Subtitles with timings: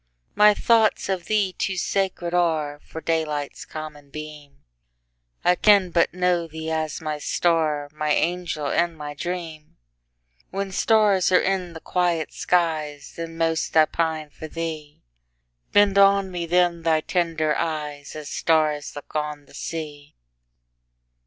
[0.33, 7.01] My thoughts of thee too sacred areFor daylight's common beam:I can but know thee as
[7.01, 9.77] my star, My angel and my dream;
[10.49, 15.03] When stars are in the quiet skies, Then most I pine for thee;
[15.71, 20.15] Bend on me then thy tender eyes, As stars look on the sea!